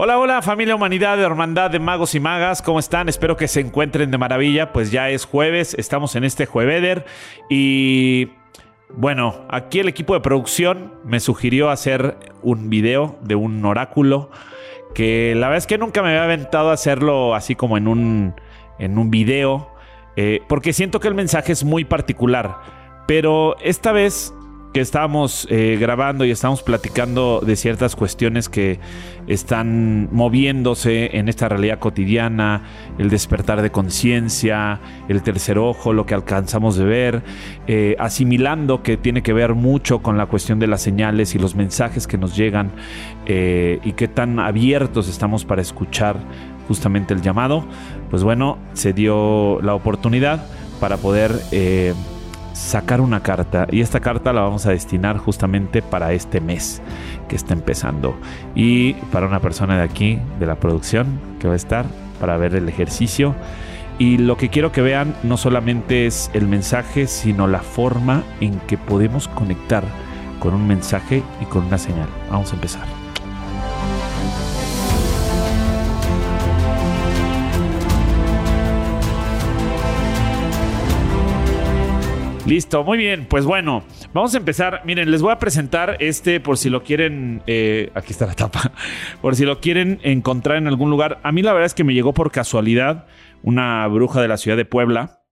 [0.00, 3.08] Hola, hola familia humanidad hermandad de magos y magas, ¿cómo están?
[3.08, 7.04] Espero que se encuentren de maravilla, pues ya es jueves, estamos en este jueveder
[7.50, 8.28] y
[8.90, 14.30] bueno, aquí el equipo de producción me sugirió hacer un video de un oráculo
[14.94, 18.36] que la verdad es que nunca me había aventado a hacerlo así como en un,
[18.78, 19.68] en un video,
[20.14, 22.60] eh, porque siento que el mensaje es muy particular,
[23.08, 24.32] pero esta vez
[24.72, 28.78] que estábamos eh, grabando y estamos platicando de ciertas cuestiones que
[29.26, 32.64] están moviéndose en esta realidad cotidiana,
[32.98, 37.22] el despertar de conciencia, el tercer ojo, lo que alcanzamos de ver,
[37.66, 41.54] eh, asimilando que tiene que ver mucho con la cuestión de las señales y los
[41.54, 42.70] mensajes que nos llegan
[43.26, 46.16] eh, y qué tan abiertos estamos para escuchar
[46.66, 47.64] justamente el llamado,
[48.10, 50.44] pues bueno, se dio la oportunidad
[50.80, 51.32] para poder
[52.58, 56.82] sacar una carta y esta carta la vamos a destinar justamente para este mes
[57.28, 58.18] que está empezando
[58.56, 61.86] y para una persona de aquí de la producción que va a estar
[62.18, 63.36] para ver el ejercicio
[63.98, 68.58] y lo que quiero que vean no solamente es el mensaje sino la forma en
[68.60, 69.84] que podemos conectar
[70.40, 72.08] con un mensaje y con una señal.
[72.30, 73.07] Vamos a empezar.
[82.48, 83.26] Listo, muy bien.
[83.26, 84.80] Pues bueno, vamos a empezar.
[84.86, 87.42] Miren, les voy a presentar este por si lo quieren.
[87.46, 88.72] Eh, aquí está la tapa.
[89.20, 91.20] Por si lo quieren encontrar en algún lugar.
[91.24, 93.06] A mí la verdad es que me llegó por casualidad
[93.42, 95.24] una bruja de la ciudad de Puebla.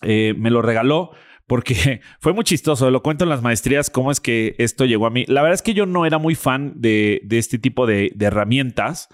[0.00, 1.10] Eh, me lo regaló
[1.46, 2.90] porque fue muy chistoso.
[2.90, 5.26] Lo cuento en las maestrías cómo es que esto llegó a mí.
[5.28, 9.08] La verdad es que yo no era muy fan de, este tipo de, herramientas.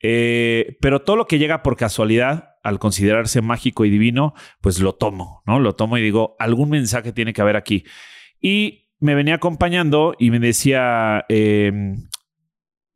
[0.00, 4.94] Eh, pero todo lo que llega por casualidad al considerarse mágico y divino, pues lo
[4.94, 5.60] tomo, ¿no?
[5.60, 7.84] Lo tomo y digo, algún mensaje tiene que haber aquí.
[8.40, 12.08] Y me venía acompañando y me decía, em,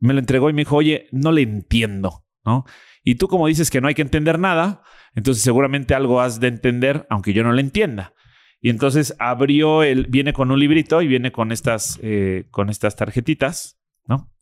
[0.01, 2.65] me lo entregó y me dijo, oye, no le entiendo, ¿no?
[3.05, 4.83] Y tú como dices que no hay que entender nada,
[5.15, 8.15] entonces seguramente algo has de entender, aunque yo no le entienda.
[8.61, 12.97] Y entonces abrió el, viene con un librito y viene con estas, eh, con estas
[12.97, 14.33] tarjetitas, ¿no?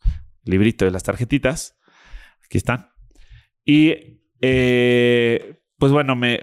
[0.44, 1.76] Librito de las tarjetitas.
[2.44, 2.90] Aquí están.
[3.64, 6.40] Y eh, pues bueno, me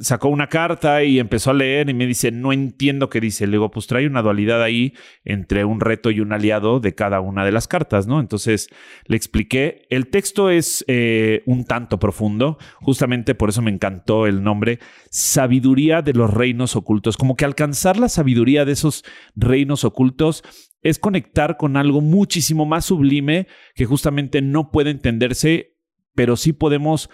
[0.00, 3.46] sacó una carta y empezó a leer y me dice, no entiendo qué dice.
[3.46, 7.20] Le digo, pues trae una dualidad ahí entre un reto y un aliado de cada
[7.20, 8.18] una de las cartas, ¿no?
[8.18, 8.68] Entonces
[9.06, 9.86] le expliqué.
[9.90, 16.02] El texto es eh, un tanto profundo, justamente por eso me encantó el nombre, Sabiduría
[16.02, 17.16] de los Reinos Ocultos.
[17.16, 19.04] Como que alcanzar la sabiduría de esos
[19.36, 20.42] reinos ocultos
[20.82, 23.46] es conectar con algo muchísimo más sublime
[23.76, 25.76] que justamente no puede entenderse,
[26.16, 27.08] pero sí podemos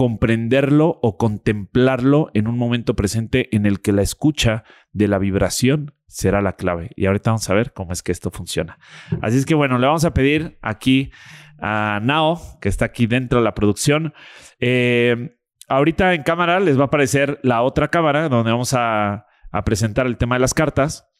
[0.00, 5.92] comprenderlo o contemplarlo en un momento presente en el que la escucha de la vibración
[6.06, 6.88] será la clave.
[6.96, 8.78] Y ahorita vamos a ver cómo es que esto funciona.
[9.20, 11.12] Así es que bueno, le vamos a pedir aquí
[11.60, 14.14] a Nao, que está aquí dentro de la producción.
[14.58, 15.36] Eh,
[15.68, 20.06] ahorita en cámara les va a aparecer la otra cámara donde vamos a, a presentar
[20.06, 21.12] el tema de las cartas.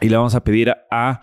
[0.00, 1.20] Y le vamos a pedir a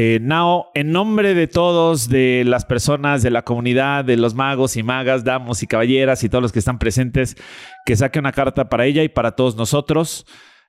[0.00, 4.76] eh, Nao, en nombre de todos, de las personas, de la comunidad, de los magos
[4.76, 7.36] y magas, damos y caballeras y todos los que están presentes,
[7.84, 10.24] que saque una carta para ella y para todos nosotros.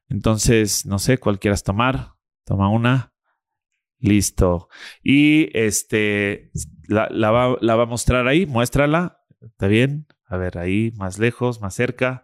[0.07, 2.13] Entonces, no sé, cuál quieras tomar.
[2.44, 3.13] Toma una.
[4.00, 4.67] Listo.
[5.03, 6.50] Y este,
[6.88, 8.47] la, va, la va a mostrar ahí.
[8.47, 9.22] Muéstrala.
[9.41, 10.07] ¿Está bien?
[10.25, 12.23] A ver, ahí, más lejos, más cerca.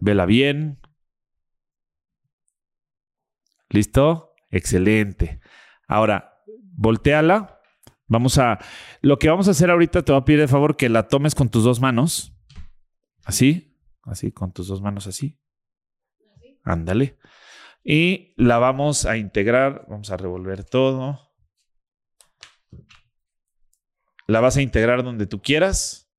[0.00, 0.80] Vela bien.
[3.68, 4.29] ¿Listo?
[4.50, 5.40] Excelente.
[5.86, 6.42] Ahora,
[6.76, 7.60] volteala.
[8.06, 8.58] Vamos a.
[9.00, 11.34] Lo que vamos a hacer ahorita, te voy a pedir de favor que la tomes
[11.34, 12.36] con tus dos manos.
[13.24, 15.38] Así, así, con tus dos manos así.
[16.64, 17.18] Ándale.
[17.84, 19.86] Y la vamos a integrar.
[19.88, 21.30] Vamos a revolver todo.
[24.26, 26.12] La vas a integrar donde tú quieras.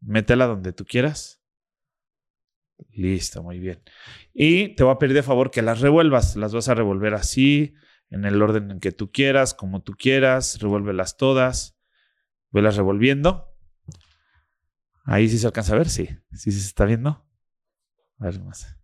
[0.00, 1.42] Métela donde tú quieras.
[2.92, 3.82] Listo, muy bien.
[4.32, 6.36] Y te voy a pedir de favor que las revuelvas.
[6.36, 7.74] Las vas a revolver así,
[8.10, 10.58] en el orden en que tú quieras, como tú quieras.
[10.60, 11.76] Revuélvelas todas.
[12.50, 13.54] Velas revolviendo.
[15.04, 16.08] Ahí sí se alcanza a ver, sí.
[16.32, 17.24] Sí, se está viendo.
[18.18, 18.76] A ver más.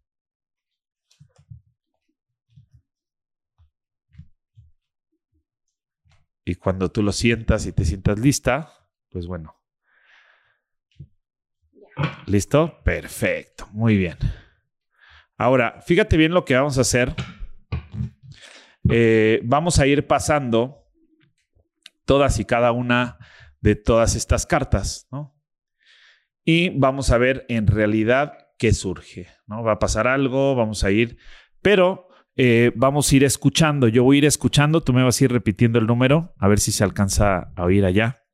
[6.45, 9.62] Y cuando tú lo sientas y te sientas lista, pues bueno,
[12.27, 12.81] ¿Listo?
[12.85, 13.69] Perfecto.
[13.73, 14.17] Muy bien.
[15.37, 17.15] Ahora, fíjate bien lo que vamos a hacer.
[18.89, 20.89] Eh, vamos a ir pasando
[22.05, 23.19] todas y cada una
[23.61, 25.37] de todas estas cartas, ¿no?
[26.45, 29.63] Y vamos a ver en realidad qué surge, ¿no?
[29.63, 31.17] Va a pasar algo, vamos a ir,
[31.61, 33.89] pero eh, vamos a ir escuchando.
[33.89, 36.59] Yo voy a ir escuchando, tú me vas a ir repitiendo el número, a ver
[36.59, 38.25] si se alcanza a oír allá.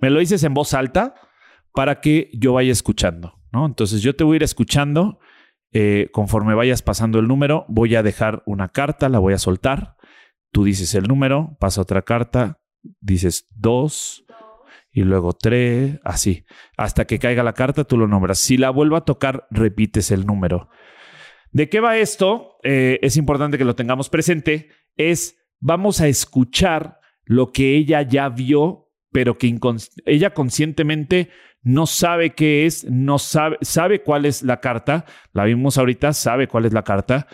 [0.00, 1.14] Me lo dices en voz alta
[1.74, 3.66] para que yo vaya escuchando, ¿no?
[3.66, 5.18] Entonces yo te voy a ir escuchando.
[5.72, 9.96] eh, conforme vayas pasando el número, voy a dejar una carta, la voy a soltar.
[10.52, 12.60] Tú dices el número, pasa otra carta,
[13.00, 14.24] dices dos
[14.92, 16.44] y luego tres, así.
[16.76, 18.38] Hasta que caiga la carta, tú lo nombras.
[18.38, 20.68] Si la vuelvo a tocar, repites el número.
[21.52, 22.56] ¿De qué va esto?
[22.62, 24.68] Eh, es importante que lo tengamos presente.
[24.96, 29.58] Es, vamos a escuchar lo que ella ya vio, pero que
[30.04, 31.30] ella conscientemente
[31.62, 35.04] no sabe qué es, no sabe, sabe cuál es la carta.
[35.32, 37.26] La vimos ahorita, sabe cuál es la carta,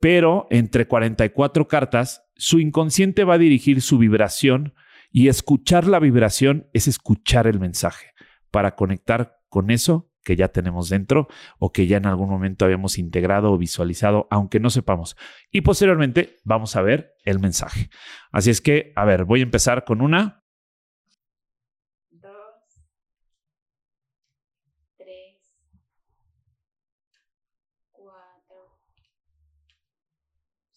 [0.00, 4.74] pero entre 44 cartas, su inconsciente va a dirigir su vibración
[5.10, 8.12] y escuchar la vibración es escuchar el mensaje
[8.50, 11.28] para conectar con eso que ya tenemos dentro
[11.58, 15.16] o que ya en algún momento habíamos integrado o visualizado, aunque no sepamos.
[15.52, 17.90] Y posteriormente vamos a ver el mensaje.
[18.32, 20.42] Así es que, a ver, voy a empezar con una.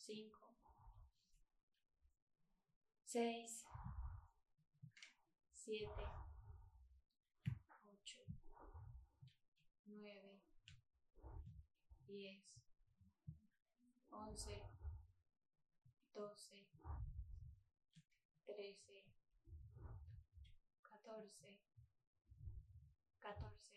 [0.10, 0.26] 5,
[3.06, 3.22] 6,
[5.54, 5.86] 7,
[7.86, 8.10] 8,
[9.86, 10.02] 9,
[12.08, 12.42] 10,
[14.12, 14.58] 11,
[16.12, 16.34] 12,
[18.50, 19.06] 13,
[20.90, 21.30] 14,
[23.22, 23.70] 14,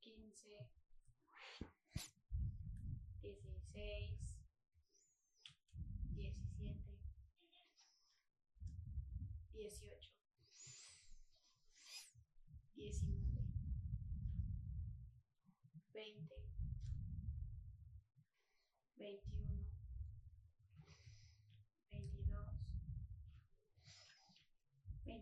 [0.00, 0.81] 15,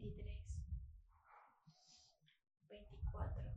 [0.01, 0.39] 23,
[2.71, 3.53] 24,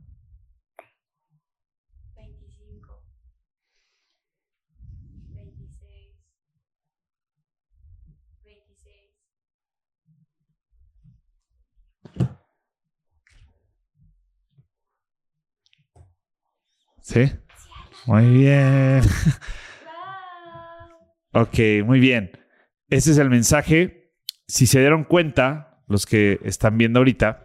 [2.16, 3.02] 25,
[5.32, 6.12] 26,
[8.44, 9.10] 26.
[17.00, 17.32] ¿Sí?
[18.06, 19.00] Muy bien.
[21.32, 22.30] ok, muy bien.
[22.90, 24.12] Ese es el mensaje.
[24.46, 27.44] Si se dieron cuenta, los que están viendo ahorita,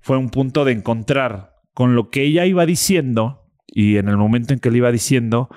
[0.00, 4.52] fue un punto de encontrar con lo que ella iba diciendo y en el momento
[4.52, 5.48] en que le iba diciendo,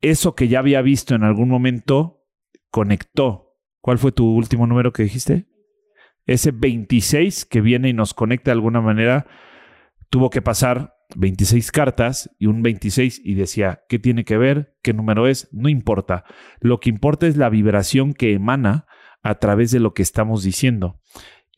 [0.00, 2.24] eso que ya había visto en algún momento
[2.70, 3.56] conectó.
[3.80, 5.46] ¿Cuál fue tu último número que dijiste?
[6.26, 9.26] Ese 26 que viene y nos conecta de alguna manera,
[10.10, 14.76] tuvo que pasar 26 cartas y un 26 y decía, ¿qué tiene que ver?
[14.82, 15.48] ¿Qué número es?
[15.52, 16.24] No importa.
[16.60, 18.86] Lo que importa es la vibración que emana
[19.22, 20.99] a través de lo que estamos diciendo.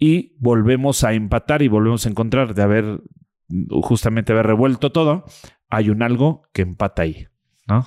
[0.04, 3.02] Y volvemos a empatar y volvemos a encontrar de haber
[3.82, 5.25] justamente haber revuelto todo,
[5.69, 7.28] hay un algo que empata ahí,
[7.69, 7.87] ¿no?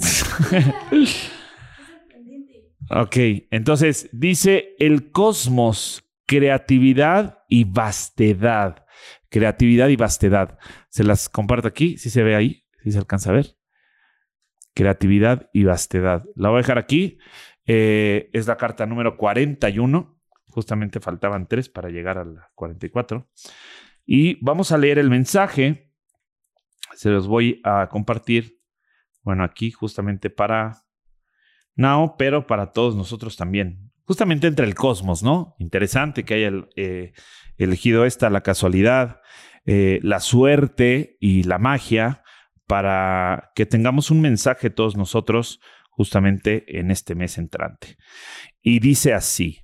[0.50, 2.74] ¡Qué sorprendente!
[2.90, 8.84] Ok, entonces dice el cosmos, creatividad y vastedad.
[9.28, 10.58] Creatividad y vastedad.
[10.88, 13.56] Se las comparto aquí, si se ve ahí, si se alcanza a ver.
[14.74, 16.24] Creatividad y vastedad.
[16.34, 17.18] La voy a dejar aquí.
[17.66, 20.19] Eh, es la carta número 41.
[20.50, 23.28] Justamente faltaban tres para llegar a la 44.
[24.04, 25.92] Y vamos a leer el mensaje.
[26.94, 28.60] Se los voy a compartir.
[29.22, 30.84] Bueno, aquí justamente para
[31.76, 33.90] Now, pero para todos nosotros también.
[34.04, 35.54] Justamente entre el cosmos, ¿no?
[35.58, 37.12] Interesante que haya eh,
[37.56, 39.20] elegido esta, la casualidad,
[39.64, 42.22] eh, la suerte y la magia
[42.66, 45.60] para que tengamos un mensaje todos nosotros
[45.90, 47.96] justamente en este mes entrante.
[48.62, 49.60] Y dice así,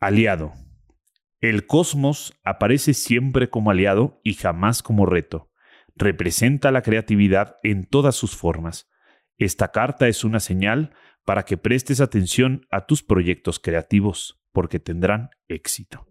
[0.00, 0.52] aliado.
[1.40, 5.50] El cosmos aparece siempre como aliado y jamás como reto.
[5.94, 8.90] Representa la creatividad en todas sus formas.
[9.38, 15.30] Esta carta es una señal para que prestes atención a tus proyectos creativos, porque tendrán
[15.46, 16.06] éxito.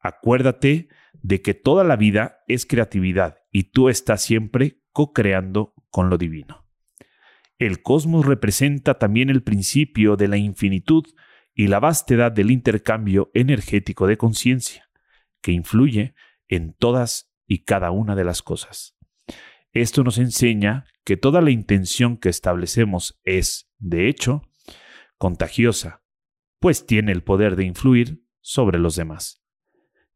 [0.00, 0.88] Acuérdate
[1.22, 6.66] de que toda la vida es creatividad y tú estás siempre co-creando con lo divino.
[7.58, 11.04] El cosmos representa también el principio de la infinitud
[11.54, 14.90] y la vastedad del intercambio energético de conciencia,
[15.40, 16.14] que influye
[16.48, 18.96] en todas y cada una de las cosas.
[19.72, 24.42] Esto nos enseña que toda la intención que establecemos es, de hecho,
[25.18, 26.02] contagiosa,
[26.60, 29.42] pues tiene el poder de influir sobre los demás.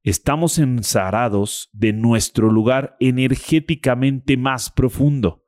[0.03, 5.45] Estamos ensarados de nuestro lugar energéticamente más profundo,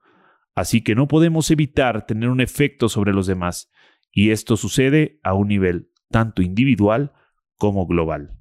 [0.55, 3.71] así que no podemos evitar tener un efecto sobre los demás,
[4.13, 7.13] y esto sucede a un nivel tanto individual
[7.57, 8.37] como global.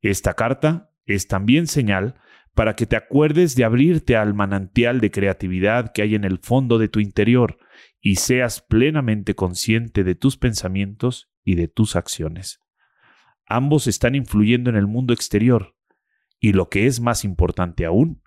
[0.00, 2.16] Esta carta es también señal
[2.54, 6.78] para que te acuerdes de abrirte al manantial de creatividad que hay en el fondo
[6.78, 7.58] de tu interior
[8.00, 12.60] y seas plenamente consciente de tus pensamientos y de tus acciones.
[13.46, 15.76] Ambos están influyendo en el mundo exterior
[16.40, 18.22] y lo que es más importante aún,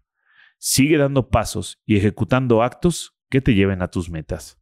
[0.57, 4.61] sigue dando pasos y ejecutando actos que te lleven a tus metas,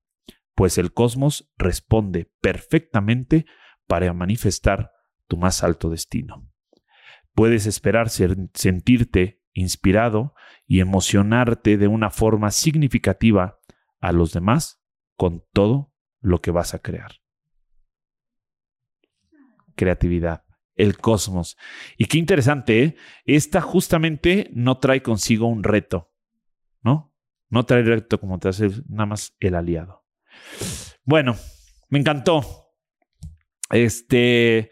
[0.56, 3.46] pues el cosmos responde perfectamente
[3.88, 4.92] para manifestar
[5.28, 6.50] tu más alto destino.
[7.34, 10.34] Puedes esperar sentirte inspirado
[10.66, 13.60] y emocionarte de una forma significativa
[14.00, 14.82] a los demás
[15.16, 17.12] con todo lo que vas a crear.
[19.76, 20.44] Creatividad,
[20.76, 21.58] el cosmos.
[21.98, 22.96] Y qué interesante, ¿eh?
[23.26, 26.12] Esta justamente no trae consigo un reto,
[26.82, 27.14] ¿no?
[27.50, 30.03] No trae reto como te hace nada más el aliado.
[31.06, 31.36] Bueno,
[31.90, 32.72] me encantó.
[33.70, 34.72] Este,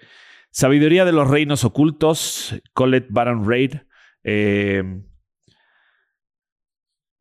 [0.52, 3.76] Sabiduría de los Reinos Ocultos, Colette Baron Reid.
[4.24, 4.84] Eh,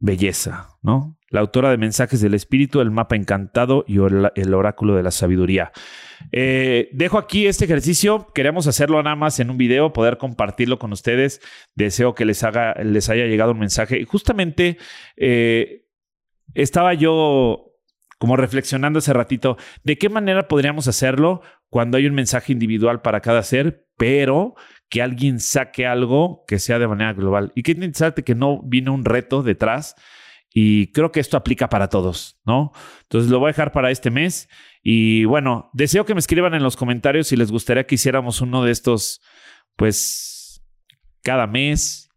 [0.00, 1.18] belleza, ¿no?
[1.28, 5.70] La autora de Mensajes del Espíritu, El Mapa Encantado y El Oráculo de la Sabiduría.
[6.32, 8.26] Eh, dejo aquí este ejercicio.
[8.34, 11.40] Queremos hacerlo nada más en un video, poder compartirlo con ustedes.
[11.76, 14.00] Deseo que les, haga, les haya llegado un mensaje.
[14.00, 14.78] Y justamente
[15.16, 15.84] eh,
[16.54, 17.69] estaba yo
[18.20, 23.20] como reflexionando hace ratito, ¿de qué manera podríamos hacerlo cuando hay un mensaje individual para
[23.20, 24.54] cada ser, pero
[24.90, 27.52] que alguien saque algo que sea de manera global.
[27.54, 29.94] Y qué interesante que no vino un reto detrás.
[30.52, 32.72] Y creo que esto aplica para todos, ¿no?
[33.02, 34.48] Entonces lo voy a dejar para este mes.
[34.82, 38.64] Y bueno, deseo que me escriban en los comentarios si les gustaría que hiciéramos uno
[38.64, 39.20] de estos,
[39.76, 40.60] pues,
[41.22, 42.10] cada mes,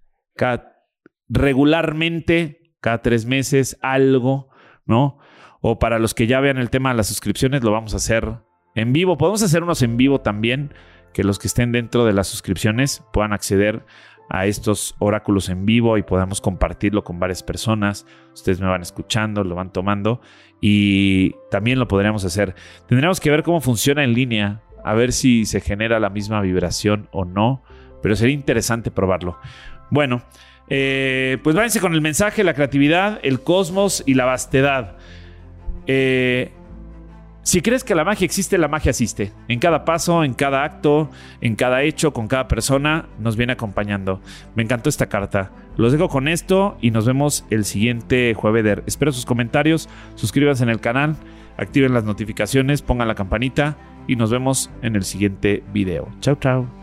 [1.30, 4.50] regularmente, cada tres meses, algo,
[4.86, 5.20] ¿no?
[5.66, 8.34] O para los que ya vean el tema de las suscripciones, lo vamos a hacer
[8.76, 9.18] en vivo.
[9.18, 10.74] Podemos hacer unos en vivo también
[11.14, 13.86] que los que estén dentro de las suscripciones puedan acceder
[14.30, 18.06] a estos oráculos en vivo y podamos compartirlo con varias personas.
[18.34, 20.20] Ustedes me van escuchando, lo van tomando
[20.60, 22.56] y también lo podríamos hacer.
[22.90, 27.08] Tendríamos que ver cómo funciona en línea, a ver si se genera la misma vibración
[27.14, 27.64] o no,
[28.02, 29.40] pero sería interesante probarlo.
[29.92, 30.24] Bueno,
[30.68, 34.98] eh, pues váyanse con el mensaje, la creatividad, el cosmos y la vastedad.
[35.88, 36.52] Eh,
[37.44, 39.34] si crees que la magia existe, la magia existe.
[39.50, 41.10] En cada paso, en cada acto,
[41.42, 44.22] en cada hecho, con cada persona, nos viene acompañando.
[44.56, 45.52] Me encantó esta carta.
[45.76, 48.84] Los dejo con esto y nos vemos el siguiente jueves.
[48.86, 51.18] Espero sus comentarios, suscríbanse en el canal,
[51.58, 53.76] activen las notificaciones, pongan la campanita
[54.08, 56.08] y nos vemos en el siguiente video.
[56.22, 56.83] Chao, chao.